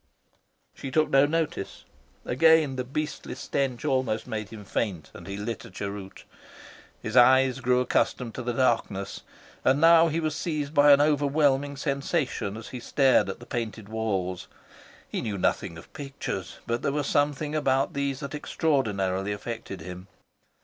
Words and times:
She 0.73 0.89
took 0.89 1.11
no 1.11 1.27
notice. 1.27 1.85
Again 2.25 2.75
the 2.75 2.83
beastly 2.83 3.35
stench 3.35 3.85
almost 3.85 4.25
made 4.25 4.49
him 4.49 4.65
faint, 4.65 5.11
and 5.13 5.27
he 5.27 5.37
lit 5.37 5.63
a 5.63 5.69
cheroot. 5.69 6.23
His 6.99 7.15
eyes 7.15 7.59
grew 7.59 7.81
accustomed 7.81 8.33
to 8.33 8.41
the 8.41 8.51
darkness, 8.53 9.21
and 9.63 9.79
now 9.79 10.07
he 10.07 10.19
was 10.19 10.35
seized 10.35 10.73
by 10.73 10.91
an 10.91 11.01
overwhelming 11.01 11.77
sensation 11.77 12.57
as 12.57 12.69
he 12.69 12.79
stared 12.79 13.29
at 13.29 13.39
the 13.39 13.45
painted 13.45 13.89
walls. 13.89 14.47
He 15.07 15.21
knew 15.21 15.37
nothing 15.37 15.77
of 15.77 15.93
pictures, 15.93 16.57
but 16.65 16.81
there 16.81 16.91
was 16.91 17.05
something 17.05 17.53
about 17.53 17.93
these 17.93 18.21
that 18.21 18.33
extraordinarily 18.33 19.31
affected 19.31 19.81
him. 19.81 20.07